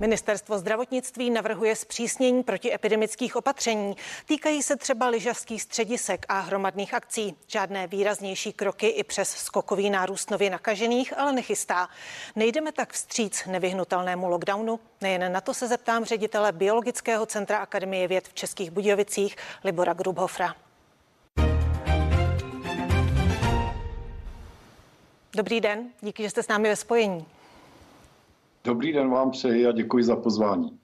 Ministerstvo 0.00 0.58
zdravotnictví 0.58 1.30
navrhuje 1.30 1.76
zpřísnění 1.76 2.42
protiepidemických 2.42 3.36
opatření. 3.36 3.96
Týkají 4.26 4.62
se 4.62 4.76
třeba 4.76 5.08
lyžařských 5.08 5.62
středisek 5.62 6.26
a 6.28 6.40
hromadných 6.40 6.94
akcí. 6.94 7.36
Žádné 7.46 7.86
výraznější 7.86 8.52
kroky 8.52 8.86
i 8.86 9.04
přes 9.04 9.30
skokový 9.30 9.90
nárůst 9.90 10.30
nově 10.30 10.50
nakažených 10.50 11.18
ale 11.18 11.32
nechystá. 11.32 11.88
Nejdeme 12.36 12.72
tak 12.72 12.92
vstříc 12.92 13.44
nevyhnutelnému 13.46 14.28
lockdownu? 14.28 14.80
Nejen 15.00 15.32
na 15.32 15.40
to 15.40 15.54
se 15.54 15.68
zeptám 15.68 16.04
ředitele 16.04 16.52
Biologického 16.52 17.26
centra 17.26 17.58
Akademie 17.58 18.08
věd 18.08 18.28
v 18.28 18.34
Českých 18.34 18.70
Budějovicích 18.70 19.36
Libora 19.64 19.92
Grubhofra. 19.92 20.54
Dobrý 25.36 25.60
den, 25.60 25.90
díky, 26.00 26.22
že 26.22 26.30
jste 26.30 26.42
s 26.42 26.48
námi 26.48 26.68
ve 26.68 26.76
spojení. 26.76 27.26
Dobrý 28.66 28.92
den 28.92 29.10
vám 29.10 29.30
přeji 29.30 29.66
a 29.66 29.72
děkuji 29.72 30.04
za 30.04 30.16
pozvání. 30.16 30.78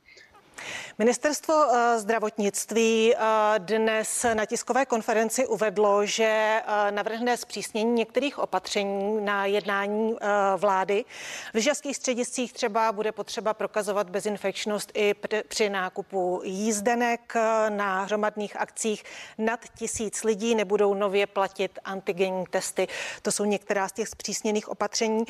Ministerstvo 0.99 1.55
eh, 1.55 1.99
zdravotnictví 1.99 3.15
eh, 3.15 3.19
dnes 3.59 4.27
na 4.35 4.47
tiskové 4.47 4.87
konferenci 4.87 5.47
uvedlo, 5.47 6.07
že 6.07 6.25
eh, 6.25 6.93
navrhne 6.93 7.37
zpřísnění 7.37 7.93
některých 7.93 8.39
opatření 8.39 9.25
na 9.25 9.47
jednání 9.47 10.17
vlády. 10.57 11.05
V 11.51 11.55
lyžařských 11.55 11.97
střediscích 11.97 12.53
třeba 12.53 12.93
bude 12.93 13.13
potřeba 13.13 13.55
prokazovat 13.55 14.11
bezinfekčnost 14.11 14.91
i 14.95 15.15
při 15.49 15.71
nákupu 15.71 16.41
jízdenek. 16.45 17.35
Na 17.69 18.05
hromadných 18.05 18.57
akcích 18.57 19.05
nad 19.39 19.61
tisíc 19.79 20.25
lidí 20.25 20.55
nebudou 20.55 20.95
nově 20.95 21.27
platit 21.27 21.79
antigenní 21.85 22.45
testy. 22.51 22.89
To 23.23 23.33
jsou 23.33 23.45
některá 23.45 23.89
z 23.89 23.93
těch 23.93 24.09
zpřísněných 24.09 24.69
opatření. 24.69 25.25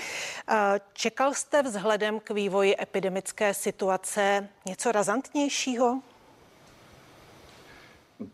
Čekal 0.93 1.35
jste 1.35 1.63
vzhledem 1.63 2.21
k 2.21 2.31
vývoji 2.31 2.77
epidemické 2.81 3.55
situace 3.55 4.49
něco 4.67 4.93
razantnější? 4.93 5.52
Nejnovějšího? 5.53 6.01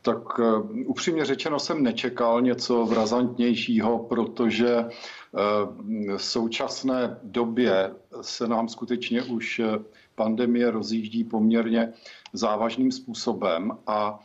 Tak 0.03 0.39
uh, 0.39 0.71
upřímně 0.87 1.25
řečeno 1.25 1.59
jsem 1.59 1.83
nečekal 1.83 2.43
něco 2.43 2.95
razantnějšího, 2.95 3.99
protože 3.99 4.77
uh, 4.79 6.17
v 6.17 6.23
současné 6.25 7.19
době 7.23 7.95
se 8.21 8.49
nám 8.49 8.69
skutečně 8.69 9.23
už 9.23 9.59
eh, 9.59 9.79
pandemie 10.15 10.71
rozjíždí 10.71 11.25
poměrně 11.25 11.93
závažným 12.33 12.93
způsobem 12.93 13.79
a 13.87 14.19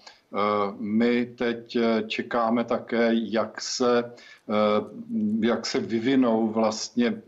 my 0.79 1.25
teď 1.25 1.77
čekáme 2.07 2.63
také, 2.63 3.09
jak 3.13 3.61
se, 3.61 4.13
jak 5.39 5.65
se 5.65 5.79
vyvinou 5.79 6.47
vlastně 6.47 7.21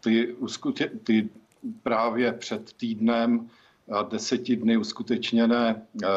ty, 0.00 0.36
ty 1.04 1.28
právě 1.82 2.32
před 2.32 2.72
týdnem 2.72 3.48
deseti 4.10 4.56
dny 4.56 4.76
uskutečněné 4.76 5.82
eh, 6.04 6.08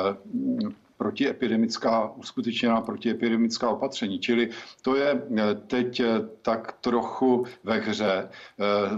protiepidemická, 0.97 2.09
uskutečněná 2.09 2.81
protiepidemická 2.81 3.69
opatření. 3.69 4.19
Čili 4.19 4.49
to 4.81 4.95
je 4.95 5.23
eh, 5.37 5.55
teď 5.67 5.99
eh, 5.99 6.05
tak 6.41 6.71
trochu 6.81 7.45
ve 7.63 7.77
hře 7.79 8.29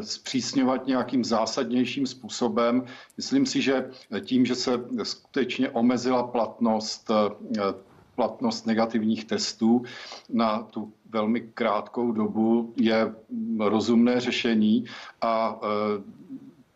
zpřísňovat 0.01 0.87
nějakým 0.87 1.23
zásadnějším 1.23 2.07
způsobem. 2.07 2.85
Myslím 3.17 3.45
si, 3.45 3.61
že 3.61 3.89
tím, 4.21 4.45
že 4.45 4.55
se 4.55 4.71
skutečně 5.03 5.69
omezila 5.69 6.23
platnost 6.27 7.11
platnost 8.15 8.67
negativních 8.67 9.25
testů 9.25 9.83
na 10.29 10.63
tu 10.63 10.93
velmi 11.09 11.41
krátkou 11.41 12.11
dobu 12.11 12.73
je 12.77 13.13
rozumné 13.59 14.19
řešení 14.19 14.85
a 15.21 15.59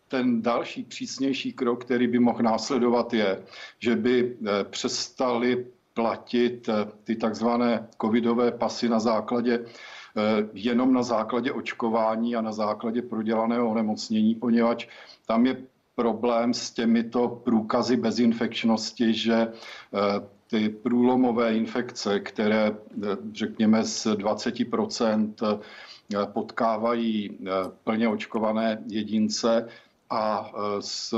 ten 0.08 0.42
další 0.42 0.84
přísnější 0.84 1.52
krok, 1.52 1.84
který 1.84 2.06
by 2.06 2.18
mohl 2.18 2.42
následovat, 2.42 3.12
je, 3.14 3.42
že 3.78 3.96
by 3.96 4.36
eh, 4.36 4.64
přestali 4.64 5.66
platit 5.94 6.68
eh, 6.68 6.72
ty 7.04 7.16
takzvané 7.16 7.88
covidové 8.00 8.52
pasy 8.52 8.88
na 8.88 9.00
základě 9.00 9.58
eh, 9.58 10.48
jenom 10.52 10.92
na 10.92 11.02
základě 11.02 11.52
očkování 11.52 12.36
a 12.36 12.40
na 12.40 12.52
základě 12.52 13.02
prodělaného 13.02 13.70
onemocnění, 13.70 14.34
poněvadž 14.34 14.86
tam 15.26 15.46
je 15.46 15.56
problém 15.94 16.54
s 16.54 16.70
těmito 16.70 17.28
průkazy 17.28 17.96
bezinfekčnosti, 17.96 19.14
že 19.14 19.52
ty 20.46 20.68
průlomové 20.68 21.56
infekce, 21.56 22.20
které 22.20 22.76
řekněme 23.32 23.84
z 23.84 24.06
20% 24.06 25.60
potkávají 26.32 27.38
plně 27.84 28.08
očkované 28.08 28.84
jedince, 28.88 29.68
a, 30.10 30.50
e, 30.54 30.82
s, 30.82 31.14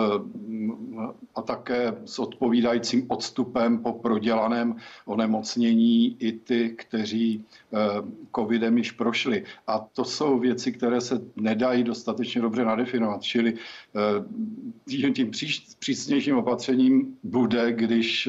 a 1.34 1.42
také 1.42 1.94
s 2.04 2.18
odpovídajícím 2.18 3.06
odstupem 3.08 3.78
po 3.78 3.92
prodělaném 3.92 4.76
onemocnění 5.06 6.16
i 6.22 6.32
ty, 6.32 6.70
kteří 6.78 7.34
e, 7.34 7.78
covidem 8.36 8.78
již 8.78 8.92
prošli. 8.92 9.44
A 9.66 9.78
to 9.78 10.04
jsou 10.04 10.38
věci, 10.38 10.72
které 10.72 11.00
se 11.00 11.20
nedají 11.36 11.84
dostatečně 11.84 12.42
dobře 12.42 12.64
nadefinovat. 12.64 13.22
Čili 13.22 13.54
e, 14.86 15.12
tím 15.12 15.30
přísnějším 15.78 16.36
opatřením 16.36 17.18
bude, 17.22 17.72
když 17.72 18.28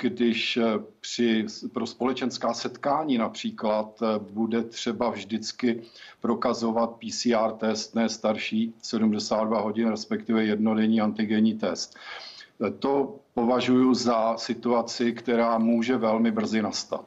když 0.00 0.56
eh, 0.56 0.64
při, 1.00 1.46
pro 1.72 1.86
společenská 1.86 2.54
setkání 2.54 3.18
například 3.18 4.02
eh, 4.02 4.18
bude 4.18 4.62
třeba 4.62 5.10
vždycky 5.10 5.82
prokazovat 6.20 6.90
PCR 6.90 7.52
test 7.52 7.94
ne 7.94 8.08
starší 8.08 8.74
72 8.82 9.60
hodin, 9.60 9.88
respektive 9.88 10.44
jednodenní 10.44 11.00
antigenní 11.00 11.54
test. 11.58 11.96
To 12.78 13.16
považuji 13.34 13.94
za 13.94 14.36
situaci, 14.36 15.12
která 15.12 15.58
může 15.58 15.96
velmi 15.96 16.30
brzy 16.30 16.62
nastat. 16.62 17.04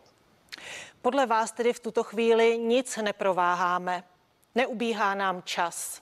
Podle 1.02 1.26
vás 1.26 1.52
tedy 1.52 1.74
v 1.74 1.80
tuto 1.80 2.04
chvíli 2.04 2.58
nic 2.58 2.98
neprováháme, 2.98 4.04
neubíhá 4.56 5.16
nám 5.16 5.42
čas. 5.46 6.02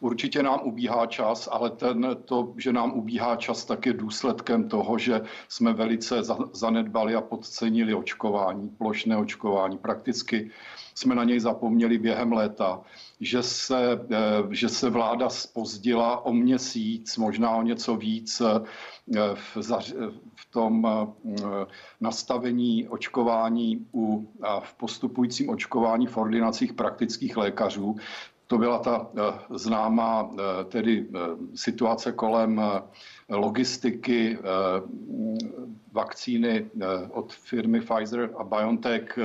Určitě 0.00 0.42
nám 0.42 0.60
ubíhá 0.64 1.06
čas, 1.06 1.48
ale 1.52 1.70
ten, 1.70 2.16
to, 2.24 2.54
že 2.56 2.72
nám 2.72 2.92
ubíhá 2.92 3.36
čas, 3.36 3.64
tak 3.64 3.86
je 3.86 3.92
důsledkem 3.92 4.68
toho, 4.68 4.98
že 4.98 5.20
jsme 5.48 5.72
velice 5.72 6.22
zanedbali 6.52 7.14
a 7.14 7.20
podcenili 7.20 7.94
očkování, 7.94 8.68
plošné 8.68 9.16
očkování. 9.16 9.78
Prakticky 9.78 10.50
jsme 10.94 11.14
na 11.14 11.24
něj 11.24 11.40
zapomněli 11.40 11.98
během 11.98 12.32
léta, 12.32 12.80
že 13.20 13.42
se, 13.42 14.00
eh, 14.10 14.18
že 14.50 14.68
se 14.68 14.90
vláda 14.90 15.28
spozdila 15.28 16.24
o 16.24 16.32
měsíc, 16.32 17.16
možná 17.16 17.56
o 17.56 17.62
něco 17.62 17.96
víc 17.96 18.40
eh, 18.40 19.34
v, 19.34 19.56
v 20.34 20.50
tom 20.50 20.86
eh, 20.86 21.66
nastavení 22.00 22.88
očkování 22.88 23.86
u, 23.94 24.32
a 24.42 24.60
v 24.60 24.74
postupujícím 24.74 25.50
očkování 25.50 26.06
v 26.06 26.16
ordinacích 26.16 26.72
praktických 26.72 27.36
lékařů. 27.36 27.96
To 28.46 28.58
byla 28.58 28.78
ta 28.78 29.06
eh, 29.16 29.58
známá 29.58 30.30
eh, 30.32 30.64
tedy 30.64 31.06
eh, 31.06 31.18
situace 31.54 32.12
kolem 32.12 32.62
logistiky 33.28 34.38
vakcíny 35.92 36.70
od 37.10 37.32
firmy 37.32 37.80
Pfizer 37.80 38.30
a 38.38 38.44
BioNTech 38.44 39.18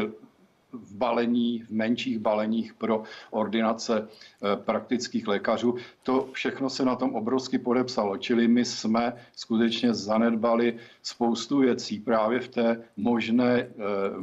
v 0.71 0.95
balení, 0.95 1.59
v 1.59 1.69
menších 1.69 2.19
baleních 2.19 2.73
pro 2.73 3.03
ordinace 3.31 4.07
praktických 4.55 5.27
lékařů. 5.27 5.75
To 6.03 6.29
všechno 6.31 6.69
se 6.69 6.85
na 6.85 6.95
tom 6.95 7.15
obrovsky 7.15 7.59
podepsalo, 7.59 8.17
čili 8.17 8.47
my 8.47 8.65
jsme 8.65 9.13
skutečně 9.35 9.93
zanedbali 9.93 10.77
spoustu 11.03 11.57
věcí 11.59 11.99
právě 11.99 12.39
v 12.39 12.47
té 12.47 12.83
možné, 12.97 13.67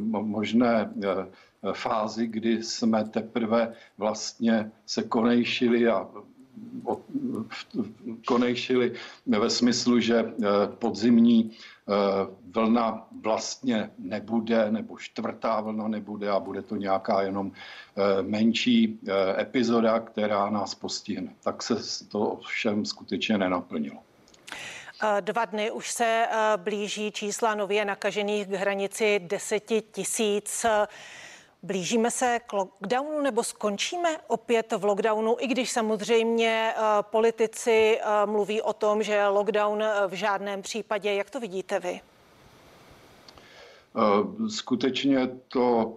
možné 0.09 0.91
fázi, 1.73 2.27
kdy 2.27 2.63
jsme 2.63 3.05
teprve 3.05 3.73
vlastně 3.99 4.71
se 4.87 5.03
konejšili 5.03 5.89
a 5.89 6.09
konejšili 8.27 8.93
ve 9.27 9.51
smyslu, 9.51 10.01
že 10.01 10.19
eh, 10.19 10.47
podzimní 10.79 11.51
eh, 11.51 11.93
vlna 12.51 13.07
vlastně 13.23 13.91
nebude, 13.99 14.71
nebo 14.71 14.99
čtvrtá 14.99 15.61
vlna 15.61 15.89
nebude 15.89 16.31
a 16.31 16.41
bude 16.41 16.63
to 16.63 16.77
nějaká 16.77 17.23
jenom 17.23 17.53
eh, 17.53 18.23
menší 18.23 19.01
epizoda, 19.39 20.01
která 20.01 20.51
nás 20.51 20.75
postihne. 20.75 21.35
Tak 21.45 21.63
se 21.63 22.05
to 22.09 22.41
všem 22.47 22.85
skutečně 22.85 23.39
nenaplnilo. 23.39 23.99
Dva 25.21 25.45
dny 25.45 25.71
už 25.71 25.91
se 25.91 26.27
blíží 26.57 27.13
čísla 27.13 27.55
nově 27.55 27.85
nakažených 27.85 28.47
k 28.47 28.51
hranici 28.51 29.21
10 29.25 29.73
tisíc. 29.93 30.67
Blížíme 31.63 32.11
se 32.11 32.41
k 32.47 32.53
lockdownu 32.53 33.21
nebo 33.23 33.43
skončíme 33.45 34.09
opět 34.27 34.73
v 34.79 34.85
lockdownu, 34.85 35.37
i 35.41 35.47
když 35.47 35.71
samozřejmě 35.71 36.73
uh, 36.77 36.83
politici 37.03 37.99
uh, 38.01 38.31
mluví 38.31 38.63
o 38.63 38.73
tom, 38.73 39.03
že 39.03 39.27
lockdown 39.27 39.83
uh, 39.83 40.11
v 40.11 40.13
žádném 40.13 40.63
případě. 40.63 41.15
Jak 41.15 41.31
to 41.31 41.41
vidíte 41.41 41.81
vy? 41.81 42.01
Skutečně 44.49 45.31
to 45.49 45.97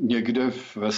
někde 0.00 0.52
ve 0.76 0.88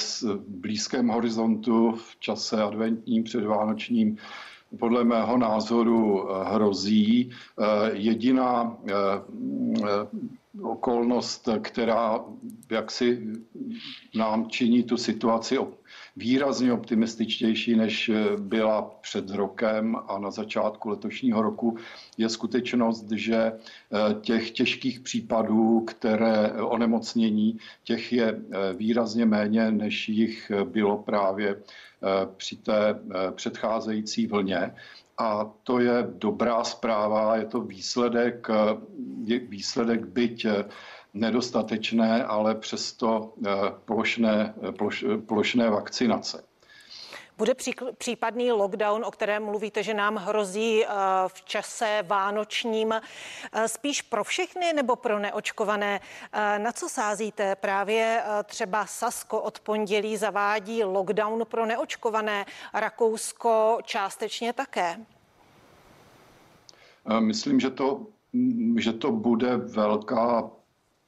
blízkém 0.48 1.08
horizontu 1.08 1.92
v 1.92 2.16
čase 2.20 2.62
adventním, 2.62 3.24
předvánočním 3.24 4.16
podle 4.78 5.04
mého 5.04 5.38
názoru 5.38 6.28
hrozí. 6.42 7.30
Jediná 7.92 8.76
okolnost, 10.62 11.48
která 11.62 12.24
jaksi 12.70 13.26
nám 14.14 14.48
činí 14.50 14.82
tu 14.82 14.96
situaci 14.96 15.58
výrazně 16.16 16.72
optimističtější, 16.72 17.76
než 17.76 18.10
byla 18.38 18.82
před 18.82 19.30
rokem 19.30 19.96
a 20.08 20.18
na 20.18 20.30
začátku 20.30 20.88
letošního 20.88 21.42
roku, 21.42 21.76
je 22.18 22.28
skutečnost, 22.28 23.10
že 23.10 23.36
eh, 23.36 24.14
těch 24.20 24.50
těžkých 24.50 25.00
případů, 25.00 25.80
které 25.80 26.52
onemocnění, 26.52 27.58
těch 27.84 28.12
je 28.12 28.26
eh, 28.26 28.74
výrazně 28.74 29.26
méně, 29.26 29.70
než 29.70 30.08
jich 30.08 30.52
bylo 30.64 30.98
právě 31.02 31.50
eh, 31.50 32.26
při 32.36 32.56
té 32.56 33.00
předcházející 33.34 34.26
vlně. 34.26 34.74
A 35.22 35.46
to 35.62 35.78
je 35.78 36.02
dobrá 36.18 36.64
zpráva, 36.66 37.36
je 37.38 37.46
to 37.46 37.60
výsledek, 37.62 38.42
výsledek 39.48 40.06
byť 40.10 40.36
nedostatečné, 41.14 42.24
ale 42.24 42.54
přesto 42.54 43.32
eh, 43.46 43.50
plošné, 43.84 44.54
ploš, 44.78 45.04
plošné 45.26 45.70
vakcinace. 45.70 46.44
Bude 47.38 47.54
případný 47.98 48.52
lockdown, 48.52 49.04
o 49.04 49.10
kterém 49.10 49.44
mluvíte, 49.44 49.82
že 49.82 49.94
nám 49.94 50.16
hrozí 50.16 50.84
eh, 50.84 50.88
v 51.28 51.44
čase 51.44 52.04
vánočním, 52.06 52.92
eh, 52.92 53.68
spíš 53.68 54.02
pro 54.02 54.24
všechny 54.24 54.72
nebo 54.72 54.96
pro 54.96 55.18
neočkované? 55.18 56.00
Na 56.58 56.72
co 56.72 56.88
sázíte? 56.88 57.56
Právě 57.56 58.22
třeba 58.44 58.86
Sasko 58.86 59.40
od 59.40 59.60
pondělí 59.60 60.16
zavádí 60.16 60.84
lockdown 60.84 61.44
pro 61.48 61.66
neočkované, 61.66 62.46
Rakousko 62.74 63.78
částečně 63.82 64.52
také. 64.52 64.96
Myslím, 67.18 67.60
že 67.60 67.70
to, 67.70 68.06
že 68.76 68.92
to 68.92 69.12
bude 69.12 69.56
velká 69.56 70.50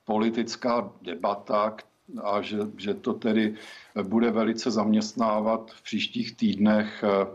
politická 0.04 0.92
debata 1.02 1.76
a 2.22 2.42
že, 2.42 2.58
že 2.76 2.94
to 2.94 3.12
tedy 3.14 3.54
bude 4.02 4.30
velice 4.30 4.70
zaměstnávat 4.70 5.70
v 5.70 5.82
příštích 5.82 6.36
týdnech 6.36 7.04
eh, 7.04 7.26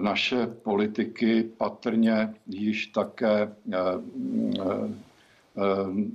naše 0.00 0.46
politiky, 0.46 1.42
patrně 1.56 2.34
již 2.46 2.86
také 2.86 3.52
eh, 3.72 3.78
eh, 4.58 4.60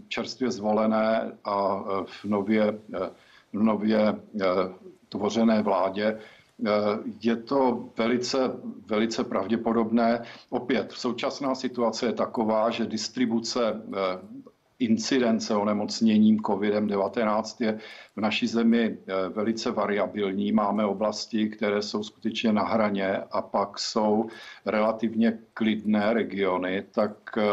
čerstvě 0.07 0.51
zvolené 0.51 1.31
a 1.43 1.83
v 2.05 2.25
nově, 2.25 2.79
v 3.53 3.63
nově 3.63 4.15
tvořené 5.09 5.61
vládě. 5.61 6.19
Je 7.21 7.35
to 7.35 7.89
velice, 7.97 8.51
velice 8.85 9.23
pravděpodobné. 9.23 10.23
Opět, 10.49 10.91
současná 10.91 11.55
situace 11.55 12.05
je 12.05 12.13
taková, 12.13 12.69
že 12.69 12.85
distribuce 12.85 13.81
incidence 14.79 15.55
onemocněním 15.55 16.37
COVID-19 16.39 17.63
je 17.65 17.79
v 18.15 18.21
naší 18.21 18.47
zemi 18.47 18.97
eh, 19.07 19.29
velice 19.29 19.71
variabilní. 19.71 20.51
Máme 20.51 20.85
oblasti, 20.85 21.49
které 21.49 21.81
jsou 21.81 22.03
skutečně 22.03 22.53
na 22.53 22.63
hraně 22.63 23.17
a 23.31 23.41
pak 23.41 23.79
jsou 23.79 24.25
relativně 24.65 25.39
klidné 25.53 26.13
regiony, 26.13 26.83
tak 26.91 27.17
eh, 27.37 27.43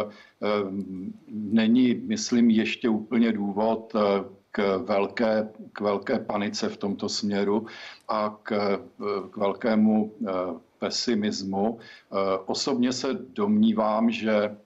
není, 1.29 1.95
myslím, 1.95 2.51
ještě 2.51 2.89
úplně 2.89 3.33
důvod 3.33 3.93
eh, 3.97 4.25
k 4.55 4.77
velké, 4.77 5.49
k 5.73 5.81
velké 5.81 6.19
panice 6.19 6.69
v 6.69 6.77
tomto 6.77 7.09
směru 7.09 7.67
a 8.09 8.39
k, 8.43 8.79
k 9.31 9.37
velkému 9.37 10.13
pesimismu. 10.79 11.79
Osobně 12.47 12.93
se 12.93 13.09
domnívám, 13.35 14.11
že 14.11 14.57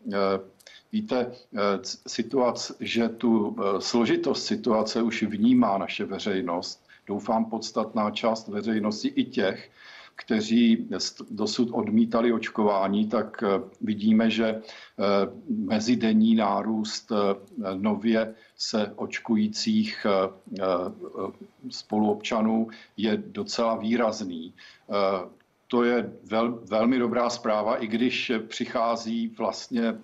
Víte, 0.97 1.27
eh, 1.27 1.59
situace, 2.07 2.75
že 2.81 3.09
tu 3.09 3.57
eh, 3.59 3.81
složitost 3.81 4.47
situace 4.47 5.03
už 5.03 5.23
vnímá 5.23 5.79
naše 5.79 6.05
veřejnost, 6.05 6.87
doufám 7.07 7.45
podstatná 7.45 8.11
část 8.11 8.49
veřejnosti 8.49 9.09
i 9.09 9.25
těch, 9.25 9.71
kteří 10.15 10.89
dosud 11.31 11.69
odmítali 11.73 12.33
očkování, 12.33 13.09
tak 13.09 13.43
eh, 13.43 13.61
vidíme, 13.81 14.31
že 14.31 14.63
mezidenní 15.49 16.35
nárůst 16.35 17.13
nově 17.77 18.35
se 18.57 18.93
očkujících 18.97 20.07
spoluobčanů 21.71 22.69
je 22.97 23.23
docela 23.27 23.77
výrazný 23.77 24.55
to 25.69 25.85
je 25.85 26.13
vel, 26.25 26.61
velmi 26.71 26.99
dobrá 26.99 27.31
zpráva, 27.31 27.77
i 27.77 27.87
když 27.87 28.33
přichází 28.49 29.35
vlastně 29.39 29.95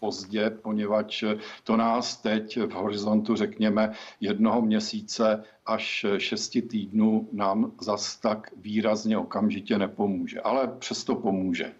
pozdě, 0.00 0.50
poněvadž 0.50 1.24
to 1.64 1.76
nás 1.76 2.16
teď 2.16 2.58
v 2.60 2.70
horizontu, 2.70 3.36
řekněme, 3.36 3.92
jednoho 4.20 4.62
měsíce 4.62 5.44
až 5.66 6.06
šesti 6.18 6.62
týdnů 6.62 7.28
nám 7.32 7.72
zas 7.80 8.16
tak 8.16 8.50
výrazně 8.56 9.18
okamžitě 9.18 9.78
nepomůže, 9.78 10.40
ale 10.40 10.68
přesto 10.78 11.14
pomůže. 11.14 11.72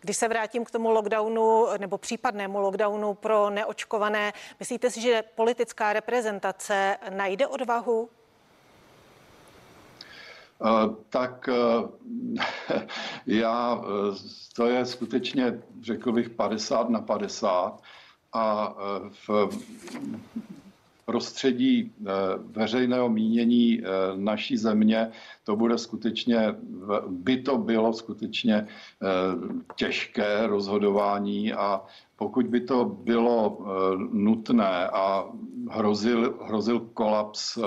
Když 0.00 0.16
se 0.16 0.28
vrátím 0.28 0.64
k 0.64 0.70
tomu 0.70 0.90
lockdownu 0.90 1.66
nebo 1.78 1.98
případnému 1.98 2.58
lockdownu 2.58 3.14
pro 3.14 3.50
neočkované, 3.50 4.32
myslíte 4.60 4.90
si, 4.90 5.00
že 5.00 5.24
politická 5.34 5.92
reprezentace 5.92 6.96
najde 7.10 7.46
odvahu 7.46 8.08
tak 11.08 11.48
eh, 11.48 12.86
já, 13.26 13.80
eh, 13.84 14.16
to 14.56 14.66
je 14.66 14.86
skutečně, 14.86 15.62
řekl 15.82 16.12
bych, 16.12 16.30
50 16.30 16.90
na 16.90 17.00
50 17.00 17.82
a 18.32 18.74
v 19.26 19.48
prostředí 21.04 21.92
veřejného 22.50 23.08
mínění 23.08 23.82
naší 24.16 24.56
země 24.56 25.10
to 25.44 25.56
bude 25.56 25.78
skutečně, 25.78 26.54
by 27.08 27.42
to 27.42 27.58
bylo 27.58 27.92
skutečně 27.92 28.66
těžké 29.76 30.46
rozhodování 30.46 31.52
a 31.52 31.80
pokud 32.16 32.46
by 32.46 32.60
to 32.60 32.84
bylo 32.84 33.58
nutné 34.12 34.88
a 34.88 35.24
hrozil, 35.70 36.38
hrozil 36.42 36.80
kolaps 36.80 37.58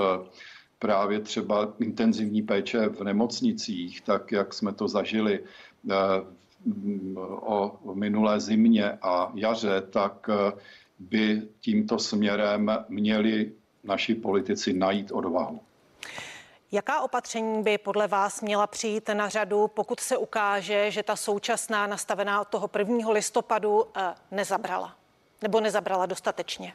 právě 0.80 1.20
třeba 1.20 1.74
intenzivní 1.80 2.42
péče 2.42 2.90
v 2.90 3.04
nemocnicích, 3.04 4.02
tak 4.02 4.32
jak 4.32 4.54
jsme 4.54 4.74
to 4.74 4.88
zažili 4.88 5.40
eh, 5.90 5.96
o 7.26 7.80
minulé 7.94 8.40
zimě 8.40 8.92
a 9.02 9.32
jaře, 9.36 9.82
tak 9.82 10.30
eh, 10.30 10.52
by 11.00 11.42
tímto 11.60 12.00
směrem 12.00 12.72
měli 12.90 13.52
naši 13.84 14.16
politici 14.16 14.74
najít 14.74 15.12
odvahu. 15.12 15.60
Jaká 16.72 17.02
opatření 17.02 17.64
by 17.64 17.78
podle 17.78 18.08
vás 18.08 18.42
měla 18.42 18.68
přijít 18.68 19.10
na 19.14 19.30
řadu, 19.30 19.68
pokud 19.68 20.00
se 20.00 20.18
ukáže, 20.18 20.92
že 20.92 21.04
ta 21.04 21.16
současná 21.16 21.88
nastavená 21.88 22.42
od 22.42 22.48
toho 22.48 22.70
1. 22.78 23.12
listopadu 23.12 23.86
eh, 23.96 24.14
nezabrala 24.32 24.96
nebo 25.42 25.62
nezabrala 25.62 26.06
dostatečně? 26.06 26.74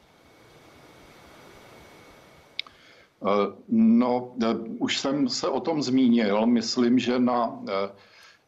No, 3.68 4.34
eh, 4.42 4.54
už 4.78 4.98
jsem 4.98 5.28
se 5.28 5.48
o 5.48 5.60
tom 5.60 5.82
zmínil. 5.82 6.46
Myslím, 6.46 6.98
že, 6.98 7.18
na, 7.18 7.60
eh, 7.68 7.92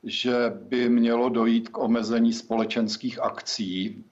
že 0.05 0.53
by 0.69 0.89
mělo 0.89 1.29
dojít 1.29 1.69
k 1.69 1.79
omezení 1.79 2.33
společenských 2.33 3.23
akcí 3.23 4.05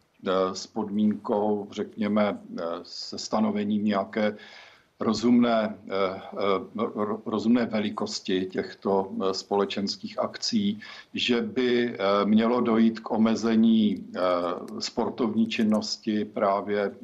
s 0.53 0.67
podmínkou, 0.67 1.69
řekněme, 1.71 2.39
se 2.83 3.19
stanovením 3.19 3.85
nějaké 3.85 4.37
rozumné, 5.01 5.79
rozumné 7.27 7.67
velikosti 7.67 8.47
těchto 8.47 9.13
společenských 9.33 10.19
akcí, 10.19 10.81
že 11.15 11.43
by 11.43 11.97
mělo 12.25 12.61
dojít 12.61 13.01
k 13.01 13.11
omezení 13.11 14.07
sportovní 14.79 15.47
činnosti 15.47 16.25
právě 16.25 16.95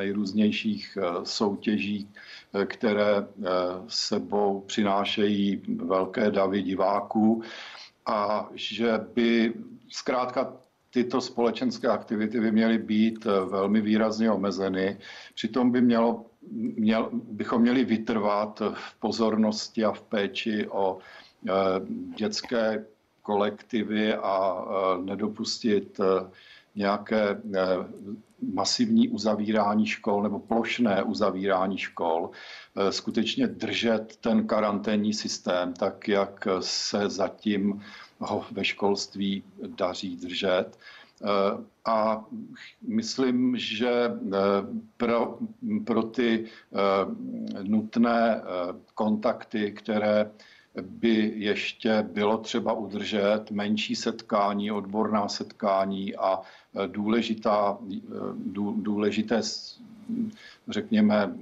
nejrůznějších 0.00 0.98
soutěží, 1.24 2.08
které 2.66 3.16
eh, 3.18 3.48
sebou 3.88 4.60
přinášejí 4.60 5.62
velké 5.76 6.30
davy 6.30 6.62
diváků 6.62 7.42
a 8.06 8.48
že 8.54 8.92
by 9.14 9.52
zkrátka 9.88 10.52
tyto 10.90 11.20
společenské 11.20 11.88
aktivity 11.88 12.40
by 12.40 12.52
měly 12.52 12.78
být 12.78 13.26
eh, 13.26 13.44
velmi 13.44 13.80
výrazně 13.80 14.30
omezeny. 14.30 14.98
Přitom 15.34 15.70
by 15.70 15.80
mělo, 15.80 16.26
měl, 16.76 17.10
bychom 17.12 17.62
měli 17.62 17.84
vytrvat 17.84 18.62
v 18.74 19.00
pozornosti 19.00 19.84
a 19.84 19.92
v 19.92 20.02
péči 20.02 20.66
o 20.68 20.98
eh, 20.98 21.52
dětské 22.16 22.84
kolektivy 23.22 24.14
a 24.14 24.64
nedopustit 25.04 26.00
nějaké 26.74 27.40
masivní 28.54 29.08
uzavírání 29.08 29.86
škol 29.86 30.22
nebo 30.22 30.38
plošné 30.38 31.02
uzavírání 31.02 31.78
škol, 31.78 32.30
skutečně 32.90 33.46
držet 33.46 34.16
ten 34.16 34.46
karanténní 34.46 35.14
systém 35.14 35.72
tak, 35.72 36.08
jak 36.08 36.48
se 36.60 37.10
zatím 37.10 37.82
ho 38.18 38.44
ve 38.50 38.64
školství 38.64 39.42
daří 39.76 40.16
držet. 40.16 40.78
A 41.84 42.24
myslím, 42.88 43.56
že 43.58 44.10
pro, 44.96 45.38
pro 45.84 46.02
ty 46.02 46.44
nutné 47.62 48.42
kontakty, 48.94 49.72
které 49.72 50.30
by 50.80 51.32
ještě 51.36 52.02
bylo 52.12 52.38
třeba 52.38 52.72
udržet 52.72 53.50
menší 53.50 53.96
setkání, 53.96 54.70
odborná 54.72 55.28
setkání 55.28 56.16
a 56.16 56.40
e, 56.40 56.88
důležitá, 56.88 57.78
e, 57.92 58.00
důležité 58.76 59.40
řekněme, 60.68 61.34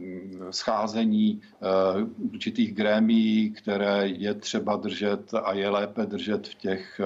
scházení 0.51 1.41
e, 1.41 2.03
určitých 2.33 2.75
grémií, 2.75 3.51
které 3.51 4.09
je 4.09 4.35
třeba 4.35 4.77
držet 4.77 5.35
a 5.35 5.53
je 5.53 5.69
lépe 5.69 6.07
držet 6.07 6.49
v, 6.49 6.55
těch, 6.55 7.01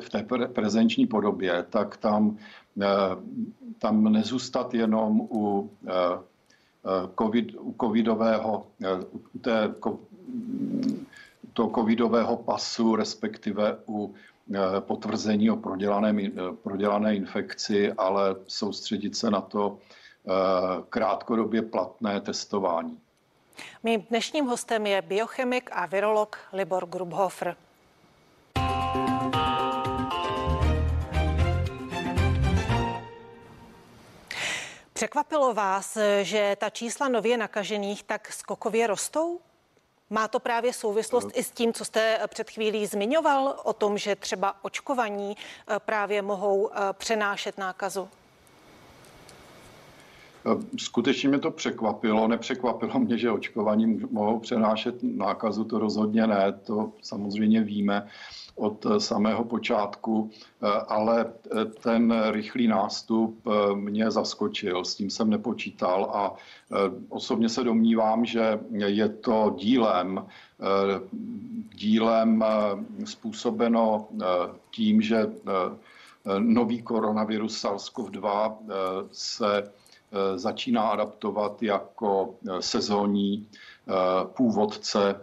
v 0.00 0.08
té 0.10 0.26
prezenční 0.52 1.06
podobě, 1.06 1.64
tak 1.70 1.96
tam, 1.96 2.36
tam 3.78 4.12
nezůstat 4.12 4.74
jenom 4.74 5.20
u, 5.20 5.70
COVID, 7.18 7.54
u 7.60 7.74
covidového, 7.80 8.66
u 9.34 9.38
té 9.38 9.74
toho 11.52 11.70
covidového 11.70 12.36
pasu, 12.36 12.96
respektive 12.96 13.76
u 13.88 14.14
eh, 14.54 14.58
potvrzení 14.80 15.50
o 15.50 15.56
prodělané, 15.56 16.14
eh, 16.22 16.30
prodělané 16.62 17.16
infekci, 17.16 17.92
ale 17.92 18.36
soustředit 18.48 19.16
se 19.16 19.30
na 19.30 19.40
to 19.40 19.78
eh, 19.78 20.30
krátkodobě 20.88 21.62
platné 21.62 22.20
testování. 22.20 22.98
Mým 23.82 24.00
dnešním 24.00 24.46
hostem 24.46 24.86
je 24.86 25.02
biochemik 25.02 25.70
a 25.72 25.86
virolog 25.86 26.38
Libor 26.52 26.86
Grubhofer. 26.86 27.56
Překvapilo 34.92 35.54
vás, 35.54 35.98
že 36.22 36.56
ta 36.60 36.70
čísla 36.70 37.08
nově 37.08 37.36
nakažených 37.36 38.02
tak 38.02 38.32
skokově 38.32 38.86
rostou? 38.86 39.40
Má 40.12 40.28
to 40.28 40.40
právě 40.40 40.72
souvislost 40.72 41.28
i 41.34 41.42
s 41.42 41.50
tím, 41.50 41.72
co 41.72 41.84
jste 41.84 42.18
před 42.26 42.50
chvílí 42.50 42.86
zmiňoval 42.86 43.60
o 43.64 43.72
tom, 43.72 43.98
že 43.98 44.16
třeba 44.16 44.54
očkovaní 44.62 45.36
eh, 45.36 45.78
právě 45.78 46.22
mohou 46.22 46.70
eh, 46.72 46.92
přenášet 46.92 47.58
nákazu? 47.58 48.08
Eh, 50.46 50.64
skutečně 50.78 51.28
mě 51.28 51.38
to 51.38 51.50
překvapilo. 51.50 52.28
Nepřekvapilo 52.28 52.98
mě, 52.98 53.18
že 53.18 53.30
očkovaní 53.30 54.00
mohou 54.10 54.38
přenášet 54.38 55.02
nákazu, 55.02 55.64
to 55.64 55.78
rozhodně 55.78 56.26
ne, 56.26 56.52
to 56.52 56.92
samozřejmě 57.02 57.62
víme 57.62 58.08
od 58.54 58.86
eh, 58.86 59.00
samého 59.00 59.44
počátku, 59.44 60.30
eh, 60.30 60.66
ale 60.88 61.26
eh, 61.26 61.64
ten 61.64 62.14
rychlý 62.30 62.68
nástup 62.68 63.44
mě 63.74 64.10
zaskočil, 64.10 64.84
s 64.84 64.94
tím 64.94 65.10
jsem 65.10 65.30
nepočítal 65.30 66.10
a 66.14 66.34
osobně 67.08 67.48
se 67.48 67.64
domnívám, 67.64 68.24
že 68.24 68.60
je 68.70 69.08
to 69.08 69.54
dílem, 69.58 70.26
dílem 71.74 72.44
způsobeno 73.04 74.08
tím, 74.70 75.02
že 75.02 75.26
nový 76.38 76.82
koronavirus 76.82 77.64
SARS-CoV-2 77.64 78.56
se 79.12 79.72
začíná 80.36 80.82
adaptovat 80.82 81.62
jako 81.62 82.34
sezónní 82.60 83.48
původce 84.24 85.20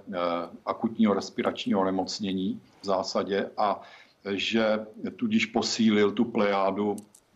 akutního 0.66 1.14
respiračního 1.14 1.82
onemocnění 1.82 2.62
v 2.82 2.86
zásadě 2.86 3.50
a 3.58 3.82
že 4.32 4.86
tudíž 5.16 5.46
posílil 5.46 6.12
tu 6.12 6.26
plejádu 6.26 6.96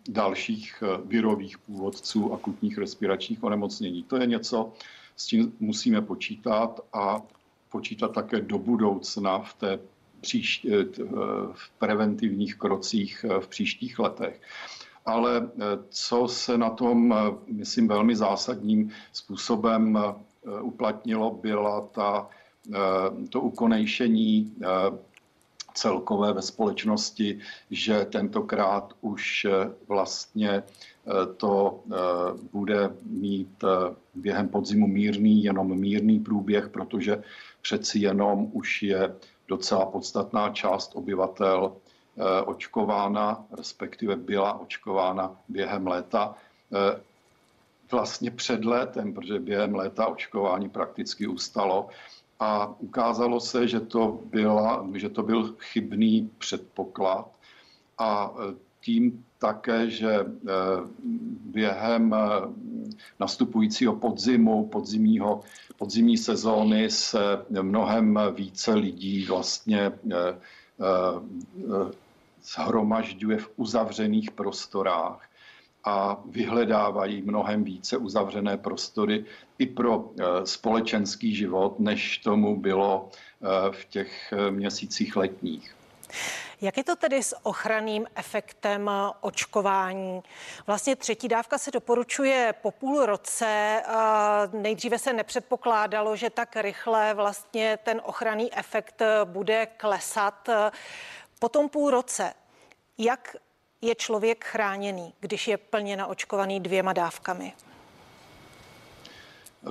dalších 0.10 0.84
eh, 0.84 1.02
virových 1.06 1.58
původců 1.58 2.34
akutních 2.34 2.78
respiračních 2.78 3.44
onemocnění. 3.44 4.04
To 4.04 4.18
je 4.18 4.28
něco, 4.28 4.74
s 5.16 5.26
tím 5.26 5.54
musíme 5.60 6.02
počítat 6.02 6.80
a 6.94 7.22
počítat 7.70 8.12
také 8.12 8.42
do 8.42 8.58
budoucna 8.58 9.40
v 9.40 9.54
té 9.54 9.80
příš, 10.22 10.68
eh, 10.72 10.86
v 11.54 11.70
preventivních 11.80 12.56
krocích 12.56 13.26
eh, 13.30 13.40
v 13.40 13.48
příštích 13.48 14.00
letech. 14.00 14.42
Ale 15.06 15.50
co 15.90 16.28
se 16.28 16.58
na 16.58 16.70
tom, 16.70 17.16
myslím, 17.48 17.88
velmi 17.88 18.16
zásadním 18.16 18.92
způsobem 19.14 20.00
uplatnilo, 20.62 21.32
byla 21.32 21.82
ta, 21.82 22.30
to 23.30 23.42
ukonejšení 23.42 24.56
celkové 25.74 26.34
ve 26.34 26.42
společnosti, 26.42 27.40
že 27.72 28.06
tentokrát 28.06 28.94
už 29.02 29.46
eh, 29.46 29.70
vlastně 29.88 30.50
eh, 30.52 30.64
to 31.38 31.80
eh, 31.92 31.96
bude 32.52 32.90
mít 33.06 33.64
během 34.16 34.50
podzimu 34.50 34.88
mírný, 34.88 35.44
jenom 35.44 35.80
mírný 35.80 36.20
průběh, 36.20 36.70
protože 36.70 37.24
přeci 37.62 38.00
jenom 38.00 38.50
už 38.54 38.84
je 38.84 39.16
docela 39.48 39.86
podstatná 39.86 40.50
část 40.50 40.92
obyvatel 40.96 41.76
očkována, 42.46 43.46
respektive 43.58 44.16
byla 44.16 44.60
očkována 44.60 45.36
během 45.50 45.88
léta. 45.88 46.36
Vlastně 47.92 48.32
před 48.32 48.66
létem, 48.66 49.14
protože 49.14 49.40
během 49.40 49.76
léta 49.76 50.08
očkování 50.08 50.70
prakticky 50.70 51.28
ustalo 51.28 51.90
a 52.40 52.74
ukázalo 52.80 53.40
se, 53.40 53.68
že 53.68 53.80
to, 53.80 54.20
byla, 54.26 54.88
že 54.94 55.10
to 55.10 55.24
byl 55.24 55.56
chybný 55.60 56.30
předpoklad 56.38 57.30
a 57.98 58.32
e, 58.34 58.54
tím 58.82 59.26
také, 59.40 59.90
že 59.90 60.26
během 61.46 62.16
nastupujícího 63.20 63.96
podzimu, 63.96 64.68
podzimního, 64.68 65.42
podzimní 65.78 66.18
sezóny 66.18 66.90
se 66.90 67.46
mnohem 67.62 68.20
více 68.36 68.74
lidí 68.74 69.26
vlastně 69.26 69.92
shromažďuje 72.44 73.38
v 73.38 73.52
uzavřených 73.56 74.32
prostorách 74.32 75.30
a 75.84 76.18
vyhledávají 76.26 77.22
mnohem 77.22 77.64
více 77.64 77.98
uzavřené 77.98 78.58
prostory 78.58 79.26
i 79.60 79.66
pro 79.66 80.06
eh, 80.06 80.24
společenský 80.46 81.36
život, 81.36 81.80
než 81.80 82.18
tomu 82.18 82.56
bylo 82.60 83.10
eh, 83.10 83.48
v 83.72 83.86
těch 83.86 84.34
eh, 84.34 84.52
měsících 84.52 85.16
letních. 85.16 85.76
Jak 86.62 86.78
je 86.78 86.84
to 86.84 86.96
tedy 86.96 87.24
s 87.24 87.36
ochranným 87.44 88.06
efektem 88.16 88.92
očkování? 89.22 90.24
Vlastně 90.68 90.96
třetí 90.96 91.28
dávka 91.28 91.58
se 91.58 91.72
doporučuje 91.72 92.54
po 92.62 92.72
půl 92.72 93.06
roce. 93.06 93.82
Nejdříve 94.54 95.00
se 95.00 95.14
nepředpokládalo, 95.14 96.16
že 96.16 96.30
tak 96.30 96.56
rychle 96.56 97.14
vlastně 97.14 97.80
ten 97.84 98.02
ochranný 98.06 98.54
efekt 98.54 99.02
bude 99.24 99.66
klesat. 99.66 100.50
Po 101.44 101.50
tom 101.50 101.70
půl 101.70 101.92
roce, 101.92 102.34
jak 102.98 103.36
je 103.82 103.96
člověk 103.96 104.46
chráněný, 104.46 105.14
když 105.20 105.48
je 105.48 105.58
plně 105.58 105.98
naočkovaný 105.98 106.60
dvěma 106.60 106.94
dávkami? 106.94 107.54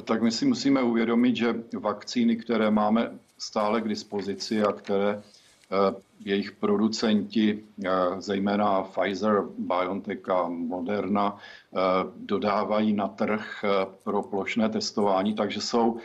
Tak 0.05 0.23
my 0.23 0.31
si 0.31 0.47
musíme 0.47 0.83
uvědomit, 0.83 1.37
že 1.37 1.55
vakcíny, 1.81 2.37
které 2.37 2.71
máme 2.71 3.19
stále 3.38 3.81
k 3.81 3.88
dispozici 3.88 4.62
a 4.62 4.73
které 4.73 5.23
eh, 5.23 6.02
jejich 6.21 6.52
producenti, 6.52 7.64
eh, 7.85 7.91
zejména 8.19 8.83
Pfizer, 8.83 9.43
BioNTech 9.59 10.29
a 10.29 10.49
Moderna, 10.49 11.37
eh, 11.37 11.79
dodávají 12.17 12.93
na 12.93 13.09
trh 13.09 13.64
pro 14.05 14.23
plošné 14.23 14.69
testování, 14.69 15.35
takže 15.35 15.61
jsou 15.61 15.99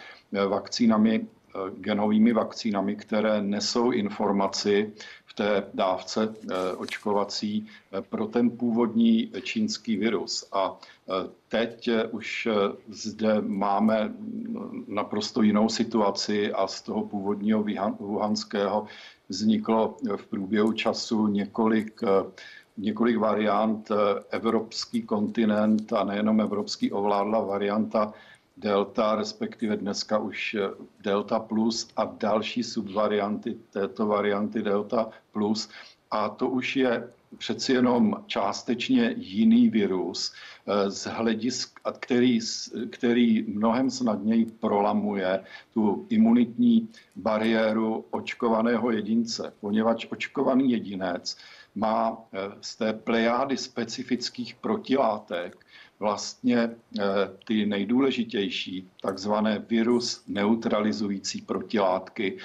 vakcínami, 0.48 1.28
genovými 1.78 2.34
vakcínami, 2.34 2.96
které 2.96 3.42
nesou 3.42 3.92
informaci 3.92 4.94
té 5.38 5.64
dávce 5.74 6.34
eh, 6.52 6.56
očkovací 6.78 7.68
eh, 7.92 8.02
pro 8.02 8.28
ten 8.28 8.50
původní 8.50 9.32
čínský 9.44 9.98
virus. 9.98 10.50
A 10.52 10.74
eh, 10.74 11.30
teď 11.50 11.90
už 12.12 12.48
zde 12.90 13.42
máme 13.42 14.14
naprosto 14.88 15.42
jinou 15.42 15.70
situaci 15.70 16.52
a 16.54 16.68
z 16.68 16.82
toho 16.82 17.06
původního 17.08 17.66
wuhanského 18.00 18.86
vzniklo 19.30 19.98
v 20.16 20.26
průběhu 20.26 20.74
času 20.74 21.28
několik 21.28 22.02
několik 22.80 23.18
variant. 23.18 23.90
Evropský 24.30 25.02
kontinent 25.02 25.94
a 25.94 26.04
nejenom 26.04 26.42
evropský 26.42 26.92
ovládla 26.92 27.40
varianta 27.42 28.14
delta, 28.58 29.16
respektive 29.16 29.78
dneska 29.78 30.18
už 30.18 30.54
eh, 30.54 30.70
delta 31.00 31.40
plus 31.40 31.90
a 31.96 32.06
další 32.06 32.64
subvarianty 32.64 33.58
této 33.70 34.08
varianty 34.08 34.62
delta 34.62 35.10
plus. 35.32 35.70
A 36.12 36.30
to 36.30 36.50
už 36.50 36.76
je 36.76 37.10
přeci 37.38 37.74
jenom 37.74 38.24
částečně 38.28 39.14
jiný 39.18 39.70
virus 39.70 40.34
eh, 40.68 40.92
z 40.92 41.06
hledisk, 41.06 41.80
který, 42.00 42.40
který 42.90 43.44
mnohem 43.44 43.90
snadněji 43.90 44.46
prolamuje 44.46 45.44
tu 45.74 46.06
imunitní 46.10 46.90
bariéru 47.16 48.06
očkovaného 48.12 48.92
jedince, 48.92 49.54
poněvadž 49.60 50.08
očkovaný 50.10 50.72
jedinec 50.72 51.38
má 51.76 52.18
eh, 52.34 52.38
z 52.62 52.76
té 52.76 52.94
plejády 52.94 53.58
specifických 53.58 54.56
protilátek 54.56 55.58
vlastně 56.00 56.58
eh, 56.60 57.04
ty 57.48 57.66
nejdůležitější, 57.66 58.90
takzvané 59.02 59.60
virus 59.60 60.24
neutralizující 60.28 61.42
protilátky, 61.42 62.38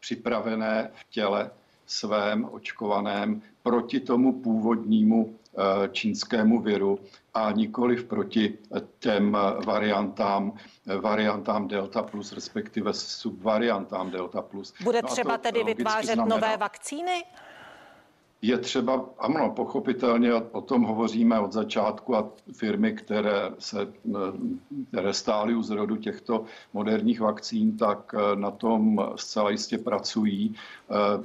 připravené 0.00 0.90
v 0.94 1.10
těle 1.10 1.50
svém 1.86 2.44
očkovaném 2.44 3.42
proti 3.62 4.00
tomu 4.00 4.32
původnímu 4.42 5.34
eh, 5.34 5.88
čínskému 5.92 6.60
viru 6.60 6.98
a 7.34 7.52
nikoli 7.52 7.96
proti 8.02 8.58
těm 8.98 9.36
variantám, 9.66 10.52
variantám 11.00 11.68
Delta 11.68 12.02
plus, 12.02 12.32
respektive 12.32 12.92
subvariantám 12.92 14.10
Delta 14.10 14.42
plus. 14.42 14.74
Bude 14.84 15.02
no 15.02 15.08
třeba 15.08 15.32
no 15.32 15.38
tedy 15.38 15.64
vytvářet 15.64 16.14
znamená, 16.14 16.36
nové 16.36 16.56
vakcíny? 16.56 17.24
Je 18.42 18.58
třeba, 18.58 19.10
ano, 19.18 19.52
pochopitelně 19.56 20.34
o 20.34 20.60
tom 20.60 20.82
hovoříme 20.82 21.40
od 21.40 21.52
začátku 21.52 22.16
a 22.16 22.32
firmy, 22.52 22.92
které, 22.92 23.50
se, 23.58 23.88
které 24.88 25.14
stály 25.14 25.54
u 25.54 25.62
zrodu 25.62 25.96
těchto 25.96 26.44
moderních 26.72 27.20
vakcín, 27.20 27.76
tak 27.76 28.14
eh, 28.14 28.36
na 28.36 28.50
tom 28.50 29.10
zcela 29.16 29.50
jistě 29.50 29.78
pracují. 29.78 30.54
Eh, 30.90 31.24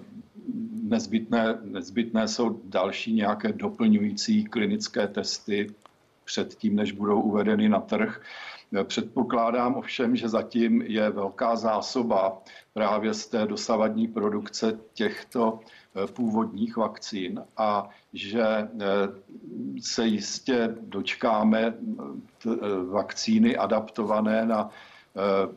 nezbytné, 0.83 1.59
nezbytné 1.63 2.27
jsou 2.27 2.61
další 2.63 3.13
nějaké 3.13 3.53
doplňující 3.53 4.43
klinické 4.43 5.07
testy 5.07 5.67
před 6.25 6.55
tím, 6.55 6.75
než 6.75 6.91
budou 6.91 7.21
uvedeny 7.21 7.69
na 7.69 7.79
trh. 7.79 8.21
Eh, 8.79 8.83
předpokládám 8.83 9.75
ovšem, 9.75 10.15
že 10.15 10.29
zatím 10.29 10.81
je 10.81 11.09
velká 11.09 11.55
zásoba 11.55 12.41
právě 12.73 13.13
z 13.13 13.27
té 13.27 13.45
dosavadní 13.45 14.07
produkce 14.07 14.79
těchto 14.93 15.59
původních 16.13 16.77
vakcín 16.77 17.43
a 17.57 17.89
že 18.13 18.43
eh, 18.43 18.67
se 19.81 20.07
jistě 20.07 20.75
dočkáme 20.81 21.61
eh, 21.63 22.51
vakcíny 22.89 23.57
adaptované 23.57 24.45
na 24.45 24.69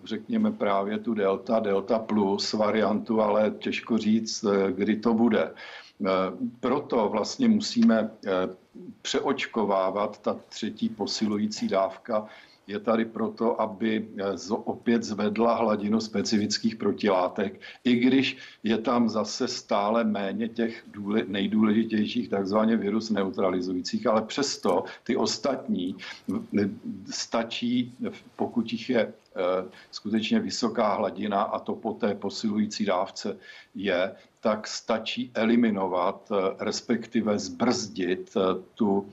řekněme 0.05 0.53
právě 0.53 0.99
tu 0.99 1.15
delta, 1.15 1.61
delta 1.61 1.99
plus 1.99 2.53
variantu, 2.53 3.21
ale 3.21 3.51
těžko 3.51 3.99
říct, 3.99 4.45
kdy 4.71 4.97
to 4.97 5.15
bude. 5.15 5.55
Proto 6.61 7.09
vlastně 7.09 7.49
musíme 7.49 8.11
přeočkovávat 9.03 10.19
ta 10.19 10.37
třetí 10.49 10.89
posilující 10.89 11.69
dávka 11.69 12.29
je 12.69 12.79
tady 12.79 13.05
proto, 13.05 13.61
aby 13.61 14.09
eh, 14.19 14.55
opět 14.65 15.03
zvedla 15.03 15.55
hladinu 15.55 16.01
specifických 16.01 16.77
protilátek, 16.77 17.61
i 17.85 17.95
když 17.97 18.37
je 18.63 18.79
tam 18.79 19.09
zase 19.09 19.49
stále 19.49 20.05
méně 20.05 20.49
těch 20.49 20.85
nejdůležitějších 21.27 22.29
takzvaně 22.29 22.77
virus 22.77 23.11
neutralizujících, 23.11 24.07
ale 24.07 24.23
přesto 24.23 24.85
ty 25.05 25.17
ostatní 25.17 25.97
stačí, 27.11 27.95
pokud 28.37 28.73
jich 28.73 28.91
je 28.91 29.13
Eh, 29.39 29.69
skutečně 29.91 30.41
vysoká 30.41 30.95
hladina 30.95 31.43
a 31.43 31.59
to 31.59 31.75
po 31.75 31.93
té 31.93 32.15
posilující 32.15 32.85
dávce 32.85 33.39
je, 33.75 34.15
tak 34.41 34.67
stačí 34.67 35.31
eliminovat, 35.35 36.33
eh, 36.33 36.65
respektive 36.65 37.39
zbrzdit 37.39 38.37
eh, 38.37 38.41
tu 38.75 39.09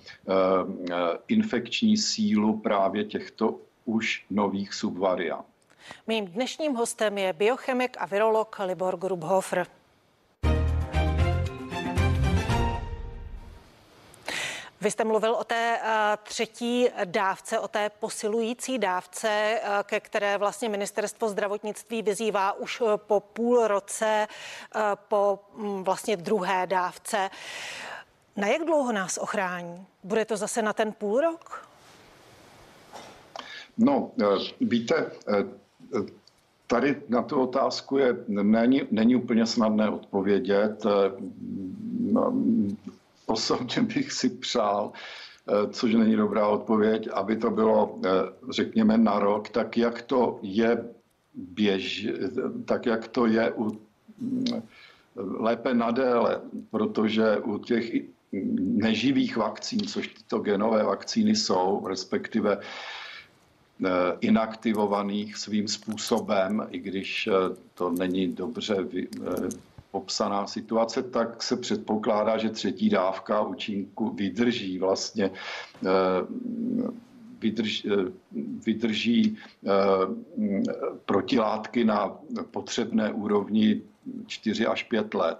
infekční 1.28 1.98
sílu 1.98 2.60
právě 2.60 3.04
těchto 3.04 3.60
už 3.86 4.26
nových 4.30 4.74
subvariant. 4.74 5.46
Mým 6.08 6.26
dnešním 6.26 6.74
hostem 6.74 7.18
je 7.18 7.34
biochemik 7.34 7.98
a 8.00 8.06
virolog 8.06 8.60
Libor 8.60 8.98
Grubhofer. 8.98 9.68
Vy 14.86 14.92
jste 14.92 15.04
mluvil 15.04 15.34
o 15.36 15.44
té 15.44 15.80
eh, 15.82 16.18
třetí 16.24 16.88
dávce, 17.06 17.60
o 17.60 17.68
té 17.68 17.90
posilující 17.90 18.78
dávce, 18.78 19.30
eh, 19.30 19.62
ke 19.84 20.00
které 20.00 20.38
vlastně 20.38 20.70
ministerstvo 20.70 21.30
zdravotnictví 21.30 22.02
vyzývá 22.02 22.54
už 22.54 22.82
eh, 22.82 22.98
po 22.98 23.20
půl 23.20 23.68
roce 23.68 24.28
po 25.08 25.40
mm, 25.56 25.84
vlastně 25.84 26.18
druhé 26.18 26.68
dávce. 26.68 27.30
Na 28.36 28.48
jak 28.48 28.66
dlouho 28.66 28.92
nás 28.92 29.18
ochrání? 29.18 29.86
Bude 30.04 30.26
to 30.26 30.38
zase 30.38 30.62
na 30.62 30.74
ten 30.74 30.92
půl 30.92 31.22
rok? 31.22 31.68
No, 33.78 34.12
víte, 34.62 35.12
Tady 36.68 37.02
na 37.10 37.22
tu 37.22 37.42
otázku 37.42 37.98
je, 37.98 38.16
není, 38.28 38.82
není 38.92 39.16
úplně 39.16 39.46
snadné 39.46 39.90
odpovědět. 39.90 40.86
Osobně 43.26 43.82
bych 43.82 44.12
si 44.12 44.30
přál, 44.30 44.92
eh, 44.92 45.70
což 45.72 45.94
není 45.94 46.16
dobrá 46.16 46.48
odpověď, 46.48 47.10
aby 47.14 47.36
to 47.36 47.52
bylo, 47.52 48.00
eh, 48.06 48.10
řekněme, 48.50 48.98
na 48.98 49.20
rok, 49.20 49.50
tak 49.50 49.78
jak 49.78 50.02
to 50.02 50.40
je 50.42 50.90
běž, 51.34 52.08
tak 52.66 52.86
jak 52.86 53.08
to 53.08 53.26
je 53.26 53.52
u 53.52 53.72
mm, 54.18 54.46
lépe 55.16 55.74
na 55.74 55.92
déle, 55.92 56.42
protože 56.72 57.38
u 57.38 57.58
těch 57.58 57.92
neživých 58.60 59.38
vakcín, 59.38 59.80
což 59.80 60.08
tyto 60.08 60.40
genové 60.40 60.84
vakcíny 60.84 61.36
jsou, 61.36 61.88
respektive 61.88 62.58
eh, 62.58 63.90
inaktivovaných 64.20 65.38
svým 65.38 65.68
způsobem, 65.68 66.68
i 66.72 66.80
když 66.80 67.30
to 67.74 67.90
není 67.90 68.28
dobře 68.28 68.76
popsaná 69.96 70.48
situace, 70.48 71.04
tak 71.04 71.44
se 71.44 71.56
předpokládá, 71.58 72.38
že 72.38 72.50
třetí 72.50 72.90
dávka 72.90 73.42
účinku 73.42 74.10
vydrží 74.10 74.80
vlastně 74.80 75.32
eh, 75.32 75.90
vydrž, 77.40 77.86
eh, 77.86 78.12
vydrží 78.66 79.38
eh, 79.38 79.72
protilátky 81.06 81.84
na 81.84 82.12
potřebné 82.52 83.14
úrovni 83.14 83.82
4 84.28 84.66
až 84.68 84.84
5 84.84 85.14
let 85.14 85.40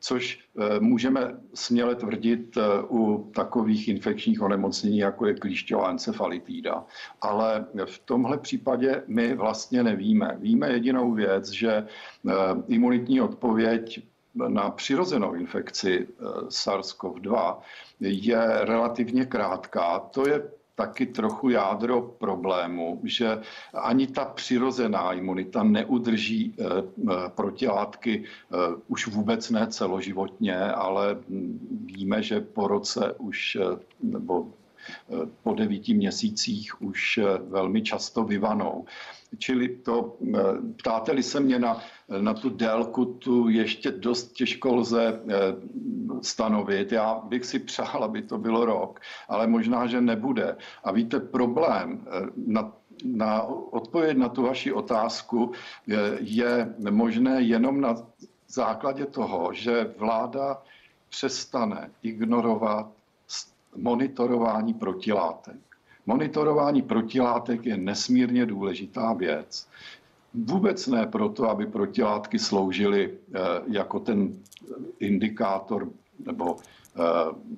což 0.00 0.38
eh, 0.58 0.80
můžeme 0.80 1.40
směle 1.54 1.94
tvrdit 1.94 2.56
eh, 2.56 2.62
u 2.90 3.30
takových 3.34 3.88
infekčních 3.88 4.42
onemocnění, 4.42 4.98
jako 4.98 5.26
je 5.26 5.34
klíšťová 5.34 5.90
encefalitída. 5.90 6.84
Ale 7.20 7.66
v 7.84 7.98
tomhle 7.98 8.38
případě 8.38 9.02
my 9.06 9.34
vlastně 9.34 9.82
nevíme. 9.82 10.36
Víme 10.40 10.68
jedinou 10.70 11.12
věc, 11.12 11.48
že 11.50 11.72
eh, 11.72 12.32
imunitní 12.68 13.20
odpověď 13.20 14.02
na 14.48 14.70
přirozenou 14.70 15.34
infekci 15.34 16.08
SARS-CoV-2 16.48 17.56
je 18.00 18.48
relativně 18.60 19.26
krátká. 19.26 19.98
To 19.98 20.28
je 20.28 20.42
taky 20.76 21.06
trochu 21.06 21.48
jádro 21.48 22.02
problému, 22.02 23.00
že 23.04 23.40
ani 23.74 24.06
ta 24.06 24.24
přirozená 24.24 25.12
imunita 25.12 25.62
neudrží 25.62 26.54
eh, 26.58 26.64
eh, 26.64 27.14
protilátky 27.34 28.24
eh, 28.24 28.56
už 28.88 29.06
vůbec 29.06 29.50
ne 29.50 29.66
celoživotně, 29.66 30.58
ale 30.58 31.16
víme, 31.84 32.22
že 32.22 32.40
po 32.40 32.68
roce 32.68 33.14
už 33.18 33.58
nebo 34.02 34.52
po 35.42 35.54
devíti 35.54 35.94
měsících 35.94 36.82
už 36.82 37.20
velmi 37.48 37.82
často 37.82 38.24
vyvanou. 38.24 38.84
Čili 39.38 39.68
to, 39.68 40.16
ptáte-li 40.76 41.22
se 41.22 41.40
mě 41.40 41.58
na, 41.58 41.80
na 42.08 42.34
tu 42.34 42.50
délku, 42.50 43.04
tu 43.04 43.48
ještě 43.48 43.90
dost 43.90 44.32
těžko 44.32 44.74
lze 44.74 45.20
eh, 45.28 45.34
stanovit. 46.22 46.92
Já 46.92 47.20
bych 47.24 47.44
si 47.44 47.58
přál, 47.58 48.04
aby 48.04 48.22
to 48.22 48.38
bylo 48.38 48.64
rok, 48.64 49.00
ale 49.28 49.46
možná, 49.46 49.86
že 49.86 50.00
nebude. 50.00 50.56
A 50.84 50.92
víte, 50.92 51.20
problém 51.20 52.06
eh, 52.06 52.26
na 52.46 52.72
na 53.04 53.42
odpověď 53.70 54.16
na 54.16 54.28
tu 54.28 54.42
vaši 54.42 54.72
otázku 54.72 55.52
je, 55.86 56.18
je 56.20 56.74
možné 56.90 57.42
jenom 57.42 57.80
na 57.80 57.94
základě 58.48 59.06
toho, 59.06 59.52
že 59.52 59.94
vláda 59.98 60.62
přestane 61.08 61.90
ignorovat 62.02 62.90
monitorování 63.76 64.74
protilátek. 64.74 65.60
Monitorování 66.06 66.82
protilátek 66.82 67.66
je 67.66 67.76
nesmírně 67.76 68.46
důležitá 68.46 69.12
věc. 69.12 69.68
Vůbec 70.34 70.86
ne 70.86 71.06
proto, 71.06 71.50
aby 71.50 71.66
protilátky 71.66 72.38
sloužily 72.38 73.14
eh, 73.34 73.38
jako 73.66 74.00
ten 74.00 74.32
indikátor 75.00 75.88
nebo 76.26 76.56
eh, 76.96 77.56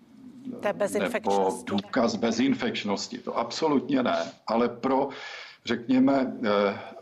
nebo 0.99 1.63
důkaz 1.67 2.17
bezinfekčnosti. 2.17 3.19
To 3.19 3.39
absolutně 3.39 4.03
ne, 4.03 4.17
ale 4.47 4.69
pro 4.69 5.09
řekněme, 5.65 6.37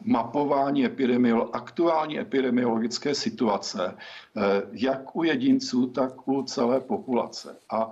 mapování 0.04 0.86
epidemiolo- 0.86 1.50
aktuální 1.52 2.18
epidemiologické 2.18 3.14
situace, 3.14 3.96
jak 4.72 5.16
u 5.16 5.24
jedinců, 5.24 5.86
tak 5.86 6.28
u 6.28 6.42
celé 6.42 6.80
populace. 6.80 7.56
A 7.70 7.90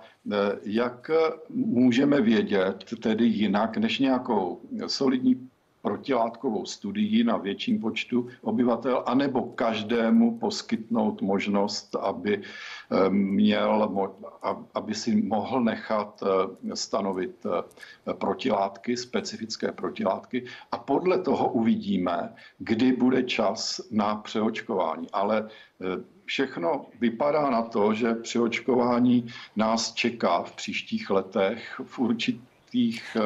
jak 0.62 1.10
můžeme 1.50 2.20
vědět 2.20 2.84
tedy 3.02 3.24
jinak 3.24 3.76
než 3.76 3.98
nějakou 3.98 4.60
solidní 4.86 5.48
protilátkovou 5.84 6.66
studii 6.66 7.24
na 7.24 7.36
větším 7.36 7.80
počtu 7.80 8.28
obyvatel, 8.42 9.02
anebo 9.06 9.42
každému 9.42 10.38
poskytnout 10.38 11.22
možnost, 11.22 11.96
aby 11.96 12.40
eh, 12.40 13.10
měl, 13.10 13.92
aby 14.74 14.94
si 14.94 15.22
mohl 15.22 15.60
nechat 15.60 16.22
eh, 16.22 16.76
stanovit 16.76 17.46
eh, 17.46 18.14
protilátky, 18.14 18.96
specifické 18.96 19.72
protilátky 19.72 20.44
a 20.72 20.78
podle 20.78 21.18
toho 21.20 21.52
uvidíme, 21.52 22.32
kdy 22.58 22.92
bude 22.92 23.22
čas 23.22 23.80
na 23.90 24.16
přeočkování. 24.16 25.10
Ale 25.12 25.48
všechno 26.24 26.86
vypadá 27.00 27.50
na 27.50 27.62
to, 27.62 27.94
že 27.94 28.14
přeočkování 28.14 29.26
nás 29.56 29.92
čeká 29.92 30.42
v 30.42 30.52
příštích 30.52 31.10
letech 31.10 31.80
v 31.84 31.98
určitých 31.98 33.16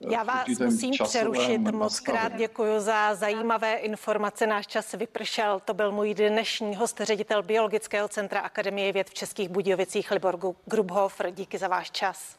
já 0.00 0.22
vás 0.22 0.48
musím 0.48 0.94
přerušit. 1.04 1.58
Moc 1.58 2.00
krát 2.00 2.36
děkuji 2.36 2.80
za 2.80 3.14
zajímavé 3.14 3.74
informace. 3.74 4.46
Náš 4.46 4.66
čas 4.66 4.92
vypršel. 4.92 5.60
To 5.64 5.74
byl 5.74 5.92
můj 5.92 6.14
dnešní 6.14 6.76
host, 6.76 7.00
ředitel 7.00 7.42
Biologického 7.42 8.08
centra 8.08 8.40
Akademie 8.40 8.92
věd 8.92 9.10
v 9.10 9.14
Českých 9.14 9.48
Budějovicích 9.48 10.10
Libor 10.10 10.38
Grubhofer. 10.66 11.30
Díky 11.30 11.58
za 11.58 11.68
váš 11.68 11.90
čas. 11.90 12.36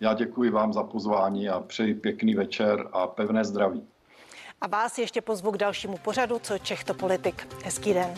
Já 0.00 0.14
děkuji 0.14 0.50
vám 0.50 0.72
za 0.72 0.82
pozvání 0.82 1.48
a 1.48 1.60
přeji 1.60 1.94
pěkný 1.94 2.34
večer 2.34 2.88
a 2.92 3.06
pevné 3.06 3.44
zdraví. 3.44 3.86
A 4.60 4.66
vás 4.66 4.98
ještě 4.98 5.20
pozvu 5.20 5.50
k 5.50 5.56
dalšímu 5.56 5.98
pořadu, 5.98 6.38
co 6.38 6.58
Čech 6.58 6.84
to 6.84 6.94
politik. 6.94 7.46
Hezký 7.64 7.94
den. 7.94 8.14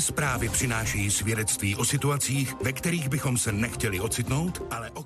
Zprávy 0.00 0.48
přinášejí 0.48 1.10
svědectví 1.10 1.76
o 1.76 1.84
situacích, 1.84 2.54
ve 2.62 2.72
kterých 2.72 3.08
bychom 3.08 3.38
se 3.38 3.52
nechtěli 3.52 4.00
ocitnout, 4.00 4.62
ale 4.70 4.90
o 4.90 5.02